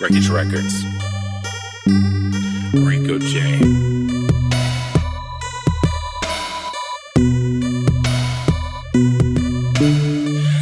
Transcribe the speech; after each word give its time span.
Wreckage 0.00 0.28
Records. 0.28 0.84
Rico 2.72 3.18
J. 3.18 3.58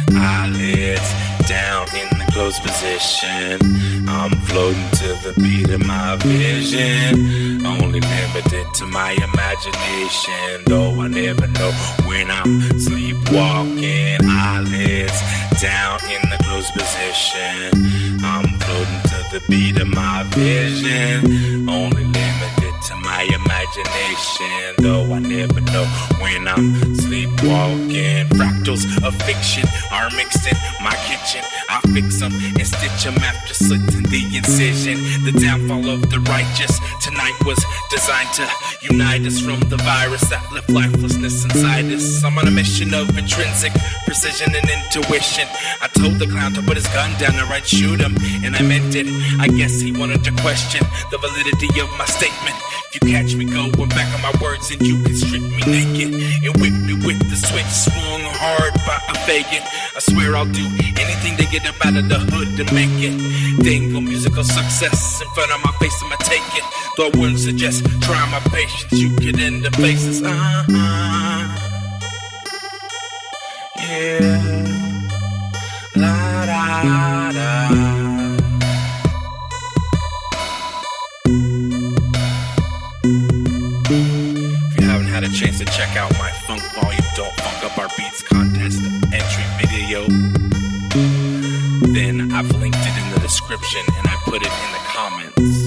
Eyelids 0.09 1.47
down 1.47 1.87
in 1.93 2.09
the 2.17 2.25
closed 2.31 2.63
position. 2.63 3.59
I'm 4.09 4.31
floating 4.47 4.89
to 4.91 5.07
the 5.21 5.33
beat 5.37 5.69
of 5.69 5.85
my 5.85 6.15
vision. 6.15 7.63
Only 7.63 7.99
limited 7.99 8.65
to 8.73 8.87
my 8.87 9.11
imagination. 9.11 10.63
Though 10.65 10.99
I 10.99 11.09
never 11.09 11.45
know 11.45 11.71
when 12.07 12.31
I'm 12.31 12.79
sleepwalking. 12.79 14.17
Eyelids 14.23 15.21
down 15.61 15.99
in 16.05 16.27
the 16.31 16.37
closed 16.43 16.73
position. 16.73 18.06
To 19.31 19.39
the 19.39 19.45
beat 19.49 19.79
of 19.81 19.87
my 19.87 20.23
vision. 20.29 21.67
Only 21.67 22.03
limited 22.03 22.73
to 22.87 22.95
my 23.03 23.23
imagination. 23.23 24.75
Though 24.77 25.03
When 26.19 26.47
I'm 26.47 26.95
sleepwalking. 26.95 28.25
Fractals 28.37 28.83
of 29.05 29.13
fiction 29.21 29.63
are 29.91 30.09
mixed 30.15 30.47
in 30.47 30.57
my 30.81 30.95
kitchen. 31.05 31.43
I 31.69 31.81
fix 31.93 32.19
them 32.19 32.33
and 32.33 32.65
stitch 32.65 33.03
them 33.03 33.17
after 33.21 33.53
slitting 33.53 34.03
the 34.09 34.21
incision. 34.37 34.97
The 35.25 35.33
downfall 35.39 35.89
of 35.89 36.09
the 36.09 36.19
righteous 36.21 36.79
tonight 37.01 37.37
was 37.45 37.59
designed 37.89 38.33
to 38.35 38.47
unite 38.81 39.25
us 39.25 39.39
from 39.39 39.59
the 39.69 39.77
virus 39.77 40.29
that 40.29 40.43
left 40.51 40.69
lifelessness 40.69 41.43
inside 41.45 41.85
us. 41.91 42.23
I'm 42.23 42.37
on 42.37 42.47
a 42.47 42.51
mission 42.51 42.93
of 42.93 43.17
intrinsic 43.17 43.73
precision 44.05 44.55
and 44.55 44.69
intuition. 44.69 45.47
I 45.81 45.87
told 45.87 46.19
the 46.19 46.27
clown 46.27 46.53
to 46.53 46.61
put 46.61 46.77
his 46.77 46.87
gun 46.87 47.11
down 47.19 47.35
and 47.35 47.49
right 47.49 47.65
shoot 47.65 47.99
him, 47.99 48.15
and 48.43 48.55
I 48.55 48.61
meant 48.61 48.95
it. 48.95 49.07
I 49.39 49.47
guess 49.47 49.79
he 49.79 49.91
wanted 49.91 50.23
to 50.23 50.31
question 50.41 50.81
the 51.11 51.17
validity 51.17 51.67
of 51.81 51.89
my 51.97 52.05
statement. 52.05 52.55
If 52.93 53.03
you 53.03 53.11
catch 53.11 53.35
me 53.35 53.45
going 53.45 53.89
back 53.89 54.07
on 54.15 54.21
my 54.21 54.33
words, 54.41 54.71
and 54.71 54.81
you 54.81 55.03
can 55.03 55.13
strip 55.13 55.41
me 55.41 55.66
naked 55.67 56.15
and 56.43 56.53
whip 56.61 56.73
me 56.87 56.95
with 57.05 57.19
the 57.29 57.35
switch 57.35 57.67
swung 57.67 58.23
hard 58.39 58.73
by 58.87 58.97
a 59.11 59.15
faggot. 59.27 59.63
I 59.95 59.99
swear 59.99 60.35
I'll 60.35 60.45
do 60.45 60.65
anything 60.95 61.35
to 61.37 61.45
get 61.51 61.67
up 61.67 61.75
out 61.85 61.95
of 61.95 62.07
the 62.07 62.19
hood 62.31 62.55
to 62.57 62.73
make 62.73 62.95
it. 63.03 63.15
Dangle 63.63 64.01
musical 64.01 64.43
success 64.43 65.21
in 65.21 65.27
front 65.35 65.51
of 65.51 65.59
my 65.63 65.71
face, 65.79 65.97
I'ma 66.03 66.15
take 66.23 66.47
it. 66.55 66.63
Though 66.95 67.07
I 67.07 67.17
wouldn't 67.19 67.39
suggest 67.39 67.85
try 68.01 68.19
my 68.31 68.39
patience, 68.49 68.93
you 68.93 69.09
get 69.17 69.39
end 69.39 69.65
the 69.65 69.71
faces. 69.71 70.23
Uh-huh. 70.23 70.63
Yeah. 73.77 74.86
A 85.27 85.33
chance 85.33 85.59
to 85.59 85.65
check 85.65 85.95
out 85.97 86.11
my 86.17 86.31
Funk 86.45 86.61
Volume 86.73 87.01
Don't 87.15 87.35
Funk 87.41 87.63
Up 87.65 87.77
Our 87.77 87.89
Beats 87.97 88.23
contest 88.23 88.81
entry 89.11 89.43
video, 89.59 90.07
then 91.91 92.31
I've 92.31 92.49
linked 92.55 92.77
it 92.79 92.97
in 93.03 93.13
the 93.13 93.19
description 93.19 93.81
and 93.97 94.07
I 94.07 94.15
put 94.23 94.41
it 94.41 94.53
in 94.63 94.71
the 94.71 94.79
comments. 94.95 95.65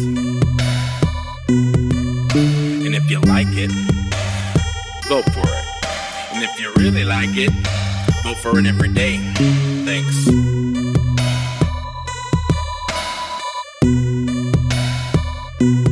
And 2.87 2.95
if 2.95 3.11
you 3.11 3.21
like 3.21 3.49
it, 3.51 3.71
vote 5.09 5.31
for 5.35 5.47
it. 5.47 5.65
And 6.33 6.43
if 6.43 6.59
you 6.59 6.73
really 6.77 7.05
like 7.05 7.37
it, 7.37 7.53
vote 8.23 8.39
for 8.39 8.59
it 8.59 8.67
every 8.67 8.89
day. 8.89 9.19
Thanks. 9.85 10.25
Thank 15.61 15.90